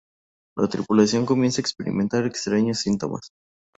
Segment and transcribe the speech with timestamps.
[0.57, 3.29] La tripulación comienza a experimentar extraños síntomas.